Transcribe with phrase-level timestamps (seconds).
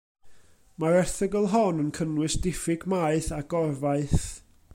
[0.83, 4.27] Mae'r erthygl hon yn cynnwys diffyg maeth a gor faeth.